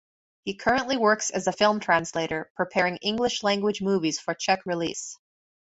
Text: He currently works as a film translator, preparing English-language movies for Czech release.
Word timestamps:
He 0.45 0.55
currently 0.55 0.97
works 0.97 1.29
as 1.29 1.45
a 1.45 1.51
film 1.51 1.79
translator, 1.79 2.49
preparing 2.55 2.97
English-language 3.03 3.83
movies 3.83 4.19
for 4.19 4.33
Czech 4.33 4.65
release. 4.65 5.15